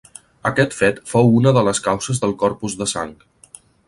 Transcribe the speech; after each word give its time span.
Aquest 0.49 0.71
fet 0.77 1.01
fou 1.11 1.29
una 1.41 1.53
de 1.57 1.63
les 1.67 1.81
causes 1.89 2.21
del 2.23 2.33
Corpus 2.45 2.77
de 2.81 2.89
Sang. 2.95 3.13